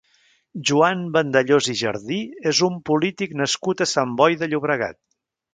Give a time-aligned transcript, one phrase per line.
[0.69, 2.19] Joan Vandellós i Jardí
[2.53, 5.03] és un polític nascut a Sant Boi de Llobregat.